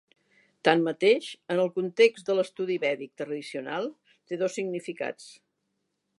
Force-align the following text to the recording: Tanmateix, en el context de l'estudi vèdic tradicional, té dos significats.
Tanmateix, 0.67 1.27
en 1.55 1.61
el 1.65 1.69
context 1.75 2.31
de 2.31 2.37
l'estudi 2.39 2.79
vèdic 2.85 3.15
tradicional, 3.23 3.87
té 4.13 4.43
dos 4.45 4.59
significats. 4.61 5.31